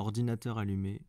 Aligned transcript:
Ordinateur 0.00 0.58
allumé. 0.58 1.00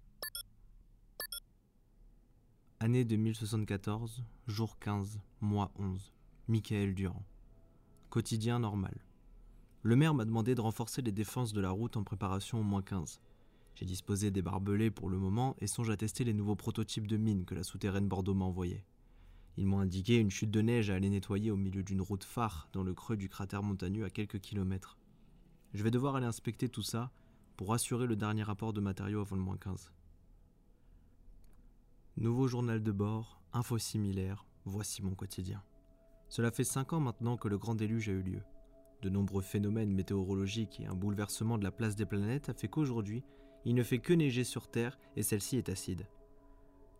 Année 2.79 3.05
2074, 3.05 4.23
jour 4.47 4.79
15, 4.79 5.20
mois 5.42 5.71
11. 5.78 6.12
Michael 6.47 6.96
Durand. 6.96 7.23
Quotidien 8.10 8.57
normal. 8.57 8.97
Le 9.83 9.96
maire 9.96 10.15
m'a 10.15 10.25
demandé 10.25 10.55
de 10.55 10.62
renforcer 10.62 11.04
les 11.04 11.12
défenses 11.12 11.54
de 11.54 11.62
la 11.62 11.70
route 11.70 11.97
en 11.97 12.04
préparation 12.04 12.62
au 12.62 12.63
moins 12.63 12.81
15. 12.81 13.21
J'ai 13.75 13.86
disposé 13.86 14.32
des 14.32 14.41
barbelés 14.41 14.90
pour 14.90 15.12
le 15.12 15.20
moment 15.20 15.56
et 15.60 15.68
songe 15.68 15.92
à 15.92 15.98
tester 15.98 16.24
les 16.24 16.34
nouveaux 16.34 16.56
prototypes 16.56 17.06
de 17.06 17.18
mines 17.18 17.46
que 17.46 17.54
la 17.54 17.64
souterraine 17.64 18.08
Bordeaux 18.08 18.34
m'a 18.34 18.46
envoyés. 18.46 18.84
Ils 19.58 19.68
m'ont 19.68 19.82
indiqué 19.82 20.18
une 20.18 20.32
chute 20.32 20.50
de 20.50 20.62
neige 20.62 20.90
à 20.90 20.96
aller 20.96 21.12
nettoyer 21.12 21.52
au 21.52 21.58
milieu 21.58 21.84
d'une 21.84 22.02
route 22.02 22.24
phare 22.24 22.68
dans 22.74 22.82
le 22.82 22.96
creux 22.96 23.18
du 23.18 23.30
cratère 23.30 23.62
montagneux 23.62 24.06
à 24.06 24.10
quelques 24.10 24.40
kilomètres. 24.40 24.98
Je 25.76 25.84
vais 25.84 25.92
devoir 25.92 26.16
aller 26.16 26.26
inspecter 26.26 26.70
tout 26.70 26.82
ça 26.82 27.12
pour 27.60 27.73
assurer 27.73 28.07
le 28.07 28.16
dernier 28.16 28.44
rapport 28.44 28.71
de 28.71 28.80
matériaux 28.80 29.20
avant 29.20 29.36
le 29.36 29.42
moins 29.42 29.57
15. 29.57 29.92
Nouveau 32.16 32.47
journal 32.47 32.81
de 32.81 32.92
bord, 32.94 33.42
info 33.52 33.78
similaire, 33.78 34.45
voici 34.64 35.03
mon 35.03 35.14
quotidien. 35.14 35.61
Cela 36.30 36.52
fait 36.52 36.64
cinq 36.64 36.94
ans 36.94 37.02
maintenant 37.02 37.36
que 37.36 37.50
le 37.50 37.58
grand 37.58 37.75
déluge 37.75 38.08
a 38.08 38.14
eu 38.14 38.22
lieu. 38.22 38.42
De 39.02 39.09
nombreux 39.09 39.42
phénomènes 39.42 39.92
météorologiques 39.92 40.80
et 40.80 40.86
un 40.86 40.95
bouleversement 40.95 41.58
de 41.58 41.66
la 41.66 41.72
place 41.73 41.97
des 41.97 42.06
planètes 42.06 42.47
a 42.47 42.53
fait 42.53 42.69
qu'aujourd'hui, 42.69 43.25
il 43.66 43.75
ne 43.75 43.83
fait 43.83 44.00
que 44.00 44.14
neiger 44.14 44.45
sur 44.45 44.69
Terre 44.69 44.97
et 45.17 45.22
celle-ci 45.22 45.58
est 45.58 45.67
acide. 45.67 46.08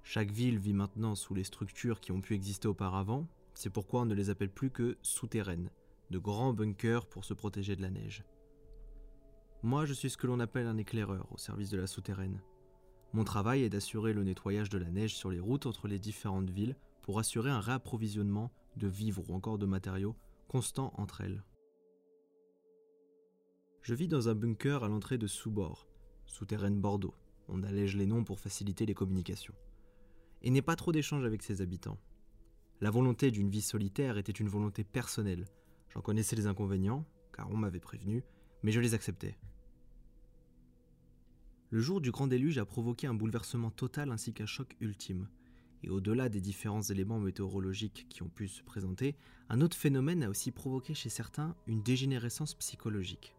Chaque 0.04 0.32
ville 0.32 0.60
vit 0.60 0.74
maintenant 0.74 1.16
sous 1.16 1.36
les 1.36 1.46
structures 1.46 2.02
qui 2.02 2.12
ont 2.12 2.20
pu 2.20 2.34
exister 2.34 2.68
auparavant, 2.68 3.30
c'est 3.54 3.70
pourquoi 3.70 4.02
on 4.02 4.06
ne 4.06 4.14
les 4.14 4.30
appelle 4.30 4.52
plus 4.52 4.72
que 4.72 4.98
souterraines, 5.04 5.72
de 6.10 6.20
grands 6.20 6.52
bunkers 6.52 7.08
pour 7.08 7.24
se 7.24 7.34
protéger 7.34 7.78
de 7.78 7.82
la 7.82 7.92
neige. 7.92 8.26
Moi, 9.62 9.86
je 9.86 9.94
suis 9.94 10.10
ce 10.10 10.16
que 10.16 10.26
l'on 10.26 10.40
appelle 10.40 10.68
un 10.68 10.78
éclaireur 10.78 11.28
au 11.34 11.38
service 11.38 11.70
de 11.70 11.78
la 11.78 11.86
souterraine. 11.86 12.42
Mon 13.12 13.26
travail 13.26 13.64
est 13.64 13.70
d'assurer 13.70 14.14
le 14.14 14.24
nettoyage 14.24 14.70
de 14.70 14.78
la 14.78 14.90
neige 14.90 15.16
sur 15.16 15.32
les 15.32 15.40
routes 15.40 15.66
entre 15.66 15.90
les 15.90 16.00
différentes 16.00 16.50
villes 16.50 16.78
pour 17.02 17.20
assurer 17.20 17.50
un 17.50 17.60
réapprovisionnement 17.60 18.52
de 18.78 18.88
vivres 18.88 19.30
ou 19.30 19.34
encore 19.34 19.58
de 19.58 19.66
matériaux 19.66 20.16
constant 20.48 20.94
entre 20.96 21.22
elles. 21.22 21.44
Je 23.82 23.94
vis 23.96 24.08
dans 24.08 24.30
un 24.30 24.36
bunker 24.36 24.86
à 24.86 24.88
l'entrée 24.88 25.18
de 25.18 25.28
Soubord, 25.28 25.88
souterraine 26.26 26.80
Bordeaux. 26.80 27.16
On 27.50 27.64
allège 27.64 27.98
les 27.98 28.06
noms 28.06 28.24
pour 28.24 28.40
faciliter 28.40 28.86
les 28.86 28.94
communications. 28.94 29.56
Et 30.42 30.52
n'ai 30.52 30.62
pas 30.62 30.78
trop 30.78 30.94
d'échanges 30.94 31.26
avec 31.26 31.44
ses 31.44 31.62
habitants. 31.62 32.00
La 32.80 32.92
volonté 32.92 33.30
d'une 33.30 33.50
vie 33.50 33.62
solitaire 33.62 34.18
était 34.18 34.32
une 34.32 34.48
volonté 34.48 34.86
personnelle. 34.86 35.46
J'en 35.90 36.02
connaissais 36.02 36.38
les 36.38 36.48
inconvénients, 36.48 37.06
car 37.34 37.52
on 37.52 37.58
m'avait 37.58 37.82
prévenu, 37.82 38.24
mais 38.64 38.72
je 38.72 38.80
les 38.80 38.94
acceptais. 38.94 39.38
Le 41.72 41.82
jour 41.82 42.02
du 42.02 42.10
grand 42.10 42.26
déluge 42.26 42.58
a 42.58 42.66
provoqué 42.66 43.06
un 43.06 43.14
bouleversement 43.14 43.70
total 43.70 44.12
ainsi 44.12 44.34
qu'un 44.34 44.48
choc 44.48 44.76
ultime. 44.82 45.28
Et 45.84 45.90
au-delà 45.92 46.28
des 46.28 46.42
différents 46.42 46.82
éléments 46.82 47.20
météorologiques 47.20 48.08
qui 48.10 48.24
ont 48.24 48.30
pu 48.30 48.48
se 48.48 48.64
présenter, 48.64 49.16
un 49.50 49.62
autre 49.62 49.78
phénomène 49.78 50.24
a 50.24 50.30
aussi 50.30 50.52
provoqué 50.52 50.96
chez 50.96 51.10
certains 51.10 51.56
une 51.68 51.84
dégénérescence 51.84 52.56
psychologique. 52.56 53.36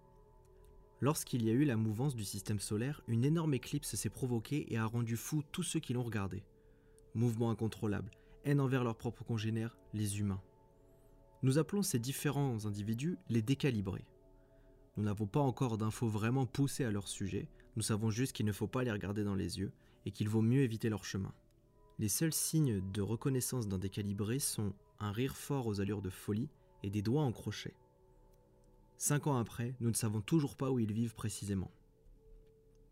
Lorsqu'il 1.01 1.45
y 1.45 1.51
a 1.51 1.55
eu 1.55 1.64
la 1.64 1.77
mouvance 1.77 2.14
du 2.14 2.25
système 2.25 2.61
solaire, 2.61 3.03
une 3.08 3.25
énorme 3.25 3.55
éclipse 3.55 3.97
s'est 3.97 4.11
provoquée 4.11 4.73
et 4.73 4.77
a 4.77 4.86
rendu 4.86 5.17
fou 5.17 5.42
tous 5.51 5.64
ceux 5.64 5.81
qui 5.81 5.92
l'ont 5.92 6.05
regardé. 6.05 6.45
Mouvement 7.14 7.51
incontrôlable, 7.51 8.12
haine 8.45 8.61
envers 8.61 8.84
leurs 8.84 8.97
propres 8.97 9.25
congénères, 9.25 9.77
les 9.92 10.20
humains. 10.20 10.42
Nous 11.42 11.58
appelons 11.58 11.83
ces 11.83 11.98
différents 11.98 12.64
individus 12.64 13.19
les 13.28 13.42
décalibrés. 13.42 14.05
Nous 14.96 15.05
n'avons 15.05 15.27
pas 15.27 15.41
encore 15.41 15.78
d'infos 15.78 16.08
vraiment 16.08 16.46
poussées 16.46 16.84
à 16.84 16.91
leur 16.91 17.08
sujet, 17.08 17.48
nous 17.77 17.83
savons 17.83 18.10
juste 18.10 18.33
qu'il 18.33 18.46
ne 18.46 18.52
faut 18.52 18.66
pas 18.66 18.84
les 18.84 18.91
regarder 18.91 19.24
dans 19.24 19.34
les 19.34 19.58
yeux 19.58 19.72
et 20.05 20.10
qu'il 20.10 20.28
vaut 20.28 20.42
mieux 20.42 20.62
éviter 20.62 20.88
leur 20.88 21.05
chemin. 21.05 21.33
Les 21.98 22.08
seuls 22.08 22.33
signes 22.33 22.83
de 22.92 23.02
reconnaissance 23.02 23.68
d'un 23.68 23.78
décalibré 23.78 24.38
sont 24.38 24.72
un 24.98 25.12
rire 25.12 25.36
fort 25.36 25.67
aux 25.67 25.80
allures 25.80 26.02
de 26.02 26.11
folie 26.11 26.48
et 26.83 26.90
des 26.90 27.02
doigts 27.02 27.23
en 27.23 27.33
crochet. 27.33 27.74
Cinq 28.98 29.27
ans 29.27 29.36
après, 29.36 29.74
nous 29.80 29.90
ne 29.90 29.95
savons 29.95 30.20
toujours 30.20 30.56
pas 30.56 30.70
où 30.70 30.78
ils 30.78 30.92
vivent 30.92 31.14
précisément. 31.14 31.70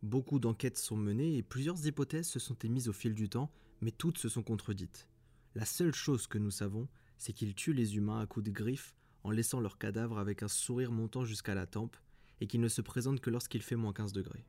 Beaucoup 0.03 0.39
d'enquêtes 0.39 0.79
sont 0.79 0.97
menées 0.97 1.37
et 1.37 1.43
plusieurs 1.43 1.87
hypothèses 1.87 2.29
se 2.29 2.39
sont 2.39 2.57
émises 2.61 2.89
au 2.89 2.93
fil 2.93 3.15
du 3.15 3.29
temps, 3.29 3.51
mais 3.81 3.91
toutes 3.91 4.19
se 4.19 4.29
sont 4.29 4.43
contredites. 4.43 5.09
La 5.55 5.65
seule 5.65 5.95
chose 5.95 6.27
que 6.27 6.39
nous 6.39 6.51
savons, 6.51 6.89
c'est 7.17 7.33
qu'ils 7.33 7.55
tuent 7.55 7.73
les 7.73 7.97
humains 7.97 8.21
à 8.21 8.27
coups 8.27 8.47
de 8.47 8.53
griffes 8.53 8.95
en 9.25 9.31
laissant 9.31 9.61
leurs 9.61 9.79
cadavres 9.79 10.19
avec 10.19 10.43
un 10.43 10.49
sourire 10.49 10.93
montant 10.93 11.25
jusqu'à 11.25 11.55
la 11.55 11.67
tempe 11.67 11.97
et 12.41 12.47
qu'ils 12.47 12.61
ne 12.61 12.69
se 12.69 12.81
présentent 12.81 13.21
que 13.21 13.31
lorsqu'il 13.31 13.63
fait 13.63 13.77
moins 13.77 13.93
15 13.93 14.13
degrés. 14.13 14.45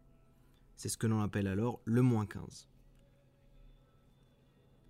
C'est 0.76 0.90
ce 0.90 0.98
que 0.98 1.08
l'on 1.08 1.22
appelle 1.22 1.48
alors 1.48 1.82
le 1.86 2.02
moins 2.02 2.26
15. 2.26 2.68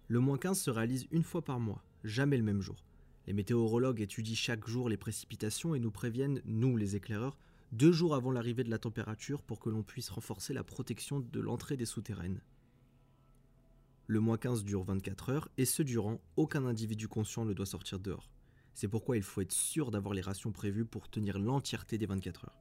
Le 0.08 0.20
moins 0.20 0.38
15 0.38 0.60
se 0.60 0.72
réalise 0.72 1.08
une 1.12 1.24
fois 1.24 1.44
par 1.44 1.60
mois, 1.60 1.84
jamais 2.04 2.38
le 2.38 2.44
même 2.44 2.62
jour. 2.62 2.84
Les 3.28 3.34
météorologues 3.34 4.02
étudient 4.02 4.36
chaque 4.36 4.68
jour 4.68 4.90
les 4.90 4.98
précipitations 4.98 5.76
et 5.76 5.80
nous 5.80 5.92
préviennent, 5.92 6.42
nous 6.46 6.78
les 6.78 6.96
éclaireurs, 6.96 7.38
deux 7.72 7.92
jours 7.92 8.16
avant 8.16 8.32
l'arrivée 8.32 8.64
de 8.64 8.72
la 8.72 8.80
température 8.80 9.44
pour 9.44 9.60
que 9.60 9.70
l'on 9.70 9.84
puisse 9.84 10.10
renforcer 10.10 10.54
la 10.54 10.64
protection 10.64 11.20
de 11.20 11.40
l'entrée 11.40 11.78
des 11.78 11.86
souterraines. 11.86 12.42
Le 14.08 14.20
moins 14.20 14.38
15 14.38 14.64
dure 14.64 14.84
24 14.84 15.30
heures 15.30 15.50
et 15.60 15.66
ce 15.66 15.84
durant, 15.84 16.20
aucun 16.36 16.66
individu 16.66 17.08
conscient 17.08 17.46
ne 17.46 17.54
doit 17.54 17.68
sortir 17.68 18.00
dehors. 18.00 18.32
C'est 18.80 18.88
pourquoi 18.88 19.18
il 19.18 19.24
faut 19.24 19.42
être 19.42 19.52
sûr 19.52 19.92
d'avoir 19.92 20.14
les 20.14 20.22
rations 20.22 20.54
prévues 20.54 20.86
pour 20.86 21.10
tenir 21.10 21.38
l'entièreté 21.38 21.98
des 21.98 22.06
24 22.06 22.46
heures. 22.46 22.56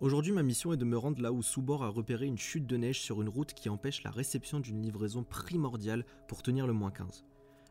Aujourd'hui, 0.00 0.32
ma 0.32 0.42
mission 0.42 0.72
est 0.72 0.76
de 0.76 0.84
me 0.84 0.98
rendre 0.98 1.22
là 1.22 1.30
où 1.30 1.42
Soubor 1.42 1.84
a 1.84 1.88
repéré 1.88 2.26
une 2.26 2.38
chute 2.38 2.66
de 2.66 2.76
neige 2.76 3.00
sur 3.00 3.22
une 3.22 3.28
route 3.28 3.54
qui 3.54 3.68
empêche 3.68 4.02
la 4.02 4.10
réception 4.10 4.58
d'une 4.58 4.82
livraison 4.82 5.22
primordiale 5.22 6.04
pour 6.26 6.42
tenir 6.42 6.66
le 6.66 6.72
moins 6.72 6.90
15. 6.90 7.24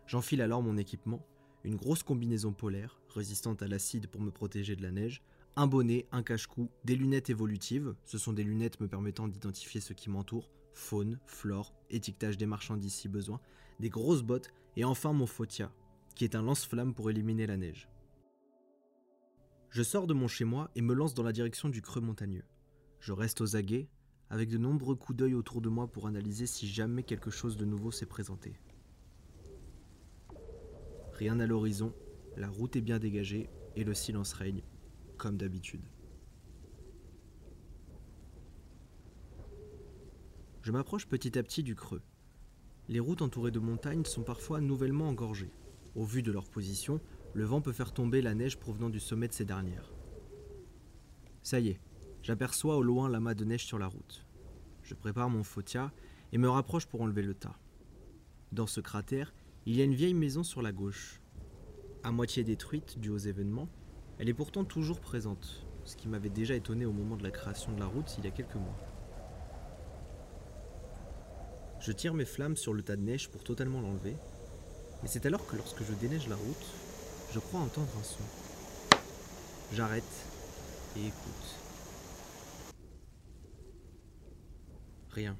J'enfile 0.07 0.41
alors 0.41 0.61
mon 0.61 0.77
équipement, 0.77 1.25
une 1.65 1.75
grosse 1.75 2.03
combinaison 2.03 2.53
polaire, 2.53 3.01
résistante 3.09 3.61
à 3.61 3.67
l'acide 3.67 4.07
pour 4.07 4.21
me 4.21 4.31
protéger 4.31 4.77
de 4.77 4.83
la 4.83 4.91
neige, 4.91 5.21
un 5.57 5.67
bonnet, 5.67 6.07
un 6.13 6.23
cache-cou, 6.23 6.69
des 6.85 6.95
lunettes 6.95 7.29
évolutives, 7.29 7.95
ce 8.05 8.17
sont 8.17 8.31
des 8.31 8.45
lunettes 8.45 8.79
me 8.79 8.87
permettant 8.87 9.27
d'identifier 9.27 9.81
ce 9.81 9.91
qui 9.91 10.09
m'entoure, 10.09 10.49
faune, 10.71 11.19
flore, 11.25 11.73
étiquetage 11.89 12.37
des 12.37 12.45
marchandises 12.45 12.93
si 12.93 13.09
besoin, 13.09 13.41
des 13.81 13.89
grosses 13.89 14.23
bottes 14.23 14.53
et 14.77 14.85
enfin 14.85 15.11
mon 15.11 15.27
Fotia, 15.27 15.69
qui 16.15 16.23
est 16.23 16.35
un 16.35 16.41
lance-flamme 16.41 16.93
pour 16.93 17.09
éliminer 17.09 17.45
la 17.45 17.57
neige. 17.57 17.89
Je 19.69 19.83
sors 19.83 20.07
de 20.07 20.13
mon 20.13 20.27
chez-moi 20.27 20.71
et 20.75 20.81
me 20.81 20.93
lance 20.93 21.13
dans 21.13 21.23
la 21.23 21.33
direction 21.33 21.67
du 21.67 21.81
creux 21.81 22.01
montagneux. 22.01 22.45
Je 22.99 23.11
reste 23.11 23.41
aux 23.41 23.57
aguets, 23.57 23.89
avec 24.29 24.49
de 24.49 24.57
nombreux 24.57 24.95
coups 24.95 25.17
d'œil 25.17 25.35
autour 25.35 25.61
de 25.61 25.69
moi 25.69 25.87
pour 25.87 26.07
analyser 26.07 26.47
si 26.47 26.67
jamais 26.67 27.03
quelque 27.03 27.29
chose 27.29 27.57
de 27.57 27.65
nouveau 27.65 27.91
s'est 27.91 28.05
présenté. 28.05 28.57
Rien 31.13 31.39
à 31.39 31.45
l'horizon, 31.45 31.93
la 32.37 32.49
route 32.49 32.75
est 32.75 32.81
bien 32.81 32.99
dégagée 32.99 33.49
et 33.75 33.83
le 33.83 33.93
silence 33.93 34.33
règne, 34.33 34.63
comme 35.17 35.37
d'habitude. 35.37 35.83
Je 40.61 40.71
m'approche 40.71 41.07
petit 41.07 41.37
à 41.37 41.43
petit 41.43 41.63
du 41.63 41.75
creux. 41.75 42.01
Les 42.87 42.99
routes 42.99 43.21
entourées 43.21 43.51
de 43.51 43.59
montagnes 43.59 44.05
sont 44.05 44.23
parfois 44.23 44.61
nouvellement 44.61 45.09
engorgées. 45.09 45.51
Au 45.95 46.03
vu 46.03 46.21
de 46.21 46.31
leur 46.31 46.49
position, 46.49 46.99
le 47.33 47.45
vent 47.45 47.61
peut 47.61 47.71
faire 47.71 47.93
tomber 47.93 48.21
la 48.21 48.35
neige 48.35 48.57
provenant 48.57 48.89
du 48.89 48.99
sommet 48.99 49.29
de 49.29 49.33
ces 49.33 49.45
dernières. 49.45 49.93
Ça 51.41 51.59
y 51.59 51.69
est, 51.69 51.79
j'aperçois 52.21 52.75
au 52.75 52.83
loin 52.83 53.07
l'amas 53.07 53.33
de 53.33 53.45
neige 53.45 53.65
sur 53.65 53.79
la 53.79 53.87
route. 53.87 54.25
Je 54.83 54.93
prépare 54.93 55.29
mon 55.29 55.43
fotia 55.43 55.91
et 56.33 56.37
me 56.37 56.49
rapproche 56.49 56.85
pour 56.85 57.01
enlever 57.01 57.21
le 57.21 57.33
tas. 57.33 57.57
Dans 58.51 58.67
ce 58.67 58.81
cratère, 58.81 59.33
il 59.65 59.75
y 59.75 59.81
a 59.81 59.85
une 59.85 59.95
vieille 59.95 60.13
maison 60.13 60.43
sur 60.43 60.61
la 60.61 60.71
gauche. 60.71 61.21
À 62.03 62.11
moitié 62.11 62.43
détruite 62.43 62.99
due 62.99 63.09
aux 63.09 63.17
événements, 63.17 63.69
elle 64.19 64.29
est 64.29 64.33
pourtant 64.33 64.65
toujours 64.65 64.99
présente, 64.99 65.65
ce 65.85 65.95
qui 65.95 66.07
m'avait 66.07 66.29
déjà 66.29 66.55
étonné 66.55 66.85
au 66.85 66.91
moment 66.91 67.15
de 67.15 67.23
la 67.23 67.31
création 67.31 67.73
de 67.73 67.79
la 67.79 67.85
route 67.85 68.15
il 68.17 68.25
y 68.25 68.27
a 68.27 68.31
quelques 68.31 68.55
mois. 68.55 68.77
Je 71.79 71.91
tire 71.91 72.13
mes 72.13 72.25
flammes 72.25 72.55
sur 72.57 72.73
le 72.73 72.81
tas 72.81 72.95
de 72.95 73.01
neige 73.01 73.29
pour 73.29 73.43
totalement 73.43 73.81
l'enlever, 73.81 74.15
mais 75.01 75.07
c'est 75.07 75.25
alors 75.25 75.45
que 75.45 75.55
lorsque 75.55 75.83
je 75.83 75.93
déneige 75.93 76.27
la 76.27 76.35
route, 76.35 76.65
je 77.33 77.39
crois 77.39 77.59
entendre 77.59 77.91
un 77.99 78.03
son. 78.03 78.23
J'arrête 79.73 80.03
et 80.95 81.07
écoute. 81.07 81.55
Rien. 85.11 85.37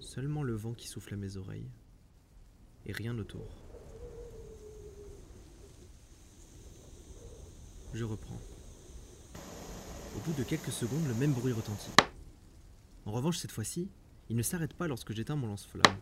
Seulement 0.00 0.42
le 0.42 0.54
vent 0.54 0.72
qui 0.72 0.88
souffle 0.88 1.14
à 1.14 1.16
mes 1.16 1.36
oreilles. 1.36 1.70
Et 2.86 2.92
rien 2.92 3.16
autour. 3.18 3.46
Je 7.94 8.04
reprends. 8.04 8.40
Au 10.16 10.20
bout 10.20 10.32
de 10.32 10.42
quelques 10.42 10.72
secondes, 10.72 11.06
le 11.06 11.14
même 11.14 11.32
bruit 11.32 11.52
retentit. 11.52 11.92
En 13.04 13.12
revanche, 13.12 13.38
cette 13.38 13.52
fois-ci, 13.52 13.90
il 14.28 14.36
ne 14.36 14.42
s'arrête 14.42 14.74
pas 14.74 14.88
lorsque 14.88 15.12
j'éteins 15.12 15.36
mon 15.36 15.46
lance-flamme. 15.46 15.96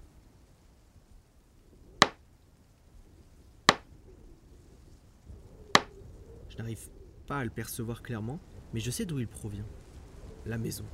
N'arrive 6.59 6.89
pas 7.27 7.39
à 7.39 7.45
le 7.45 7.51
percevoir 7.51 8.03
clairement, 8.03 8.41
mais 8.73 8.81
je 8.81 8.91
sais 8.91 9.05
d'où 9.05 9.19
il 9.19 9.29
provient. 9.29 9.67
La 10.47 10.59
maison. 10.59 10.85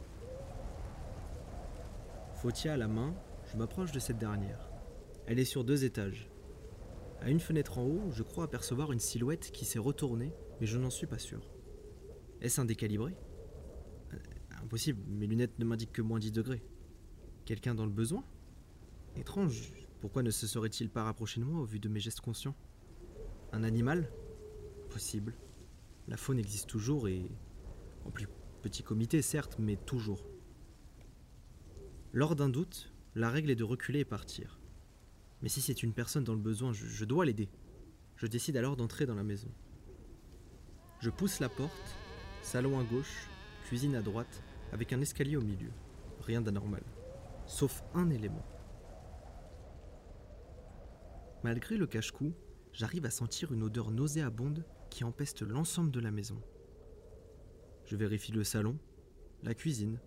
Fautier 2.35 2.70
à 2.70 2.76
la 2.76 2.88
main, 2.88 3.14
je 3.50 3.56
m'approche 3.56 3.93
de 3.93 3.99
cette 3.99 4.19
dernière. 4.19 4.69
Elle 5.26 5.38
est 5.38 5.44
sur 5.44 5.64
deux 5.64 5.85
étages. 5.85 6.29
À 7.20 7.31
une 7.31 7.41
fenêtre 7.41 7.79
en 7.79 7.85
haut, 7.85 8.11
je 8.11 8.23
crois 8.23 8.44
apercevoir 8.44 8.93
une 8.93 9.00
silhouette 9.00 9.50
qui 9.53 9.64
s'est 9.64 9.79
retournée, 9.79 10.32
mais 10.61 10.67
je 10.67 10.79
n'en 10.79 10.91
suis 10.91 11.06
pas 11.06 11.19
sûr. 11.19 11.41
Est-ce 12.41 12.61
un 12.61 12.64
décalibré? 12.64 13.14
Euh, 14.12 14.19
Impossible, 14.62 15.02
mes 15.09 15.26
lunettes 15.26 15.59
ne 15.59 15.64
m'indiquent 15.64 15.93
que 15.93 16.02
moins 16.02 16.19
10 16.19 16.32
degrés. 16.32 16.62
Quelqu'un 17.44 17.75
dans 17.75 17.87
le 17.87 17.93
besoin? 17.93 18.25
Étrange, 19.17 19.73
pourquoi 20.00 20.23
ne 20.23 20.31
se 20.31 20.47
serait-il 20.47 20.91
pas 20.91 21.05
rapproché 21.05 21.41
de 21.41 21.47
moi 21.47 21.61
au 21.61 21.64
vu 21.64 21.79
de 21.81 21.88
mes 21.88 22.00
gestes 22.00 22.20
conscients? 22.20 22.55
Un 23.52 23.64
animal? 23.64 24.11
Possible. 24.91 25.35
La 26.08 26.17
faune 26.17 26.38
existe 26.38 26.69
toujours 26.69 27.08
et. 27.08 27.31
en 28.05 28.11
plus 28.11 28.29
petit 28.62 28.82
comité, 28.82 29.23
certes, 29.23 29.56
mais 29.58 29.76
toujours. 29.76 30.26
Lors 32.12 32.35
d'un 32.35 32.49
doute, 32.49 32.93
la 33.14 33.31
règle 33.31 33.50
est 33.50 33.56
de 33.56 33.64
reculer 33.64 34.00
et 34.00 34.05
partir. 34.05 34.58
Mais 35.41 35.49
si 35.49 35.61
c'est 35.61 35.82
une 35.82 35.93
personne 35.93 36.25
dans 36.25 36.35
le 36.35 36.41
besoin, 36.41 36.73
je, 36.73 37.05
dois 37.05 37.25
l'aider. 37.25 37.49
Je 38.17 38.26
décide 38.26 38.56
alors 38.56 38.76
d'entrer 38.76 39.06
dans 39.06 39.14
la 39.14 39.23
maison. 39.23 39.49
Je 41.00 41.11
pousse 41.11 41.41
la 41.41 41.49
porte, 41.49 41.97
salon 42.43 42.81
à 42.81 42.82
gauche, 42.82 43.29
cuisine 43.67 43.94
à 43.94 44.02
droite, 44.02 44.43
avec 44.73 44.93
un 44.93 45.00
escalier 45.00 45.37
au 45.37 45.43
milieu. 45.43 45.70
Rien 46.23 46.41
d'anormal. 46.41 46.82
Sauf 47.47 47.85
un 47.94 48.11
élément. 48.11 48.44
Malgré 51.44 51.76
le 51.76 51.87
cache-cou, 51.87 52.35
j'arrive 52.73 53.06
à 53.06 53.11
sentir 53.11 53.52
une 53.52 53.62
odeur 53.62 53.91
nauséabonde 53.91 54.64
qui 54.91 55.05
empeste 55.05 55.43
l'ensemble 55.43 55.91
de 55.91 56.00
la 56.00 56.11
maison. 56.11 56.41
Je 57.87 57.97
vérifie 57.97 58.33
le 58.33 58.44
salon, 58.44 58.79
la 59.43 59.55
cuisine, 59.55 60.00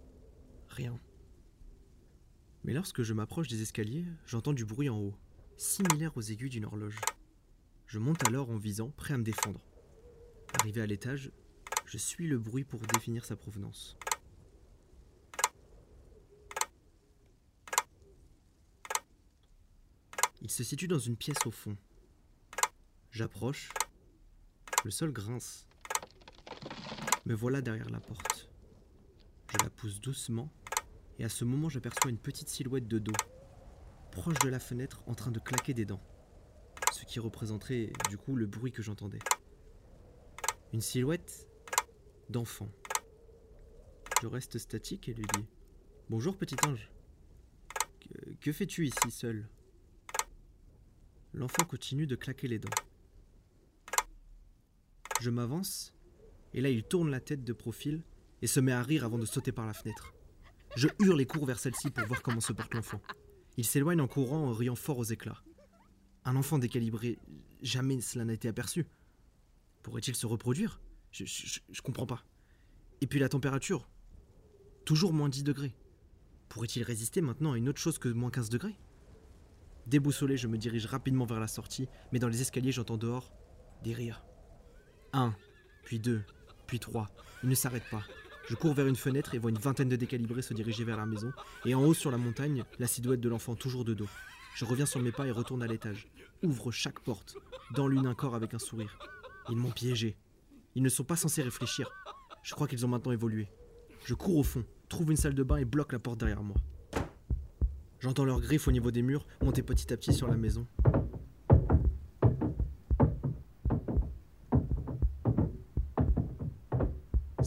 rien. 0.68 1.00
Mais 2.64 2.74
lorsque 2.74 3.04
je 3.04 3.14
m'approche 3.14 3.48
des 3.48 3.62
escaliers, 3.62 4.06
j'entends 4.26 4.54
du 4.54 4.66
bruit 4.66 4.90
en 4.90 5.00
haut, 5.00 5.16
similaire 5.58 6.16
aux 6.18 6.22
aiguilles 6.22 6.50
d'une 6.50 6.66
horloge. 6.66 7.00
Je 7.86 8.00
monte 8.00 8.28
alors 8.28 8.50
en 8.50 8.58
visant, 8.58 8.90
prêt 8.90 9.14
à 9.14 9.18
me 9.18 9.24
défendre. 9.24 9.62
Arrivé 10.60 10.82
à 10.82 10.86
l'étage, 10.86 11.32
je 11.86 11.98
suis 11.98 12.28
le 12.28 12.38
bruit 12.38 12.64
pour 12.64 12.82
définir 12.82 13.26
sa 13.26 13.36
provenance. 13.36 13.98
Il 20.42 20.50
se 20.50 20.64
situe 20.64 20.88
dans 20.88 21.00
une 21.00 21.18
pièce 21.18 21.46
au 21.46 21.52
fond. 21.52 21.76
J'approche. 23.12 23.70
Le 24.86 24.92
sol 24.92 25.12
grince. 25.12 25.68
Me 27.26 27.36
voilà 27.36 27.62
derrière 27.62 27.90
la 27.90 28.00
porte. 28.00 28.50
Je 29.52 29.58
la 29.62 29.70
pousse 29.70 30.00
doucement 30.00 30.50
et 31.18 31.26
à 31.26 31.30
ce 31.30 31.44
moment 31.44 31.68
j'aperçois 31.68 32.10
une 32.10 32.18
petite 32.18 32.48
silhouette 32.48 32.88
de 32.88 32.98
dos, 32.98 33.14
proche 34.12 34.40
de 34.40 34.48
la 34.48 34.60
fenêtre 34.60 35.04
en 35.06 35.16
train 35.16 35.32
de 35.32 35.40
claquer 35.40 35.74
des 35.74 35.84
dents, 35.84 36.02
ce 36.94 37.04
qui 37.04 37.20
représenterait 37.20 37.92
du 38.08 38.18
coup 38.18 38.38
le 38.38 38.46
bruit 38.46 38.72
que 38.72 38.82
j'entendais. 38.82 39.20
Une 40.72 40.82
silhouette 40.82 41.50
d'enfant. 42.30 42.70
Je 44.22 44.28
reste 44.28 44.60
statique 44.60 45.10
et 45.10 45.14
lui 45.14 45.26
dis 45.36 45.46
Bonjour 46.10 46.38
petit 46.38 46.56
ange. 46.66 46.90
Que, 48.00 48.34
que 48.40 48.52
fais-tu 48.54 48.88
ici 48.88 49.12
seul? 49.12 49.50
L'enfant 51.34 51.66
continue 51.66 52.08
de 52.08 52.16
claquer 52.16 52.48
les 52.48 52.60
dents. 52.60 52.70
Je 55.20 55.30
m'avance, 55.30 55.94
et 56.54 56.62
là 56.62 56.70
il 56.70 56.84
tourne 56.84 57.12
la 57.12 57.20
tête 57.20 57.44
de 57.44 57.54
profil 57.54 58.04
et 58.42 58.48
se 58.48 58.60
met 58.60 58.72
à 58.72 58.82
rire 58.82 59.04
avant 59.04 59.18
de 59.18 59.26
sauter 59.26 59.52
par 59.52 59.66
la 59.66 59.74
fenêtre. 59.74 60.14
Je 60.76 60.88
hurle 61.00 61.20
et 61.20 61.26
cours 61.26 61.46
vers 61.46 61.60
celle-ci 61.60 61.90
pour 61.90 62.06
voir 62.08 62.22
comment 62.22 62.40
se 62.40 62.54
porte 62.54 62.74
l'enfant. 62.74 63.02
Il 63.58 63.66
s'éloigne 63.66 64.02
en 64.02 64.08
courant 64.08 64.48
en 64.48 64.54
riant 64.54 64.76
fort 64.76 64.98
aux 64.98 65.04
éclats. 65.04 65.44
Un 66.26 66.36
enfant 66.36 66.60
décalibré, 66.60 67.18
jamais 67.62 68.00
cela 68.02 68.24
n'a 68.24 68.34
été 68.34 68.48
aperçu. 68.48 68.86
Pourrait-il 69.84 70.16
se 70.16 70.26
reproduire? 70.26 70.80
Je, 71.12 71.26
je, 71.26 71.82
comprends 71.82 72.06
pas. 72.06 72.24
Et 73.02 73.08
puis 73.08 73.20
la 73.20 73.30
température 73.30 73.90
Toujours 74.86 75.12
moins 75.12 75.30
10 75.30 75.44
degrés. 75.44 75.76
Pourrait-il 76.50 76.84
résister 76.84 77.22
maintenant 77.22 77.54
à 77.54 77.58
une 77.58 77.68
autre 77.68 77.80
chose 77.80 77.98
que 77.98 78.10
moins 78.10 78.32
15 78.32 78.50
degrés? 78.50 78.78
Déboussolé, 79.88 80.38
je 80.38 80.48
me 80.48 80.58
dirige 80.58 80.86
rapidement 80.86 81.26
vers 81.26 81.40
la 81.40 81.48
sortie, 81.48 81.90
mais 82.12 82.20
dans 82.20 82.28
les 82.28 82.42
escaliers, 82.42 82.72
j'entends 82.72 82.98
dehors 82.98 83.34
des 83.84 83.94
rires. 83.94 84.24
Un, 85.14 85.34
puis 85.84 86.00
deux, 86.00 86.22
puis 86.68 86.80
trois. 86.80 87.10
Il 87.44 87.50
ne 87.50 87.56
s'arrête 87.56 87.90
pas. 87.90 88.04
Je 88.48 88.56
cours 88.56 88.74
vers 88.74 88.88
une 88.88 88.96
fenêtre 88.96 89.36
et 89.36 89.38
vois 89.38 89.52
une 89.52 89.58
vingtaine 89.58 89.90
de 89.90 89.96
décalibrés 89.96 90.42
se 90.42 90.54
diriger 90.54 90.84
vers 90.84 90.98
la 90.98 91.06
maison, 91.06 91.32
et 91.66 91.76
en 91.76 91.84
haut 91.84 91.94
sur 91.94 92.12
la 92.12 92.18
montagne, 92.18 92.64
la 92.80 92.88
silhouette 92.88 93.22
de 93.22 93.30
l'enfant 93.30 93.56
toujours 93.56 93.86
de 93.86 93.94
dos. 93.94 94.10
Je 94.56 94.66
reviens 94.66 94.86
sur 94.86 95.00
mes 95.02 95.12
pas 95.12 95.28
et 95.28 95.32
retourne 95.32 95.64
à 95.64 95.68
l'étage. 95.68 96.08
Ouvre 96.44 96.72
chaque 96.72 97.00
porte. 97.00 97.38
Dans 97.76 97.88
l'une 97.88 98.08
un 98.08 98.16
corps 98.16 98.36
avec 98.36 98.54
un 98.54 98.60
sourire. 98.60 98.98
Ils 99.50 99.56
m'ont 99.56 99.72
piégé. 99.72 100.18
Ils 100.76 100.84
ne 100.84 100.90
sont 100.90 101.04
pas 101.04 101.16
censés 101.16 101.44
réfléchir. 101.44 101.90
Je 102.44 102.56
crois 102.56 102.68
qu'ils 102.68 102.86
ont 102.86 102.90
maintenant 102.90 103.12
évolué. 103.12 103.48
Je 104.06 104.14
cours 104.14 104.38
au 104.38 104.44
fond, 104.44 104.64
trouve 104.88 105.12
une 105.12 105.18
salle 105.18 105.36
de 105.36 105.44
bain 105.44 105.58
et 105.58 105.66
bloque 105.66 105.94
la 105.94 106.00
porte 106.00 106.20
derrière 106.20 106.44
moi. 106.44 106.58
J'entends 108.00 108.26
leurs 108.26 108.42
griffes 108.42 108.68
au 108.68 108.72
niveau 108.72 108.92
des 108.92 109.02
murs 109.02 109.26
monter 109.42 109.62
petit 109.62 109.92
à 109.94 109.98
petit 109.98 110.14
sur 110.14 110.28
la 110.28 110.38
maison. 110.38 110.66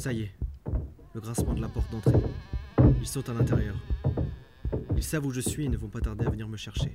Ça 0.03 0.13
y 0.13 0.23
est, 0.23 0.33
le 1.15 1.21
grincement 1.21 1.55
de 1.55 1.61
la 1.61 1.69
porte 1.69 1.93
d'entrée. 1.93 2.19
Ils 2.99 3.07
sont 3.07 3.31
à 3.31 3.35
l'intérieur. 3.35 3.77
Ils 4.97 5.03
savent 5.05 5.25
où 5.27 5.31
je 5.31 5.41
suis 5.41 5.67
et 5.67 5.69
ne 5.69 5.77
vont 5.77 5.91
pas 5.91 6.01
tarder 6.01 6.27
à 6.27 6.31
venir 6.31 6.49
me 6.49 6.57
chercher. 6.57 6.93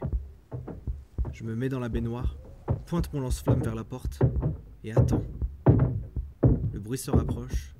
Je 1.31 1.45
me 1.45 1.55
mets 1.55 1.69
dans 1.69 1.79
la 1.79 1.87
baignoire, 1.87 2.35
pointe 2.85 3.13
mon 3.13 3.21
lance-flamme 3.21 3.61
vers 3.61 3.75
la 3.75 3.85
porte 3.85 4.19
et 4.83 4.91
attends. 4.91 5.23
Le 6.73 6.81
bruit 6.81 6.97
se 6.97 7.09
rapproche. 7.09 7.73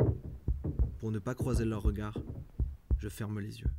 Pour 0.98 1.12
ne 1.12 1.20
pas 1.20 1.36
croiser 1.36 1.66
leur 1.66 1.82
regard, 1.82 2.18
je 2.98 3.10
ferme 3.10 3.42
les 3.42 3.60
yeux. 3.60 3.72